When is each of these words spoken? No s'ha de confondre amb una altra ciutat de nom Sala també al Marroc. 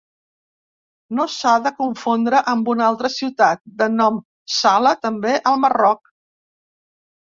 No 1.19 1.25
s'ha 1.33 1.51
de 1.65 1.73
confondre 1.83 2.41
amb 2.55 2.73
una 2.75 2.87
altra 2.93 3.13
ciutat 3.19 3.63
de 3.85 3.91
nom 4.01 4.21
Sala 4.59 4.99
també 5.09 5.39
al 5.55 5.65
Marroc. 5.69 6.15